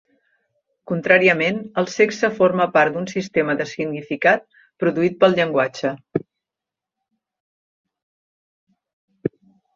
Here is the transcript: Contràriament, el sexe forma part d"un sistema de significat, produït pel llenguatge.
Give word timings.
Contràriament, 0.91 1.59
el 1.81 1.87
sexe 1.95 2.29
forma 2.39 2.67
part 2.77 2.95
d"un 2.95 3.05
sistema 3.11 3.55
de 3.59 3.67
significat, 3.73 4.49
produït 4.85 5.21
pel 5.21 5.39
llenguatge. 5.41 5.93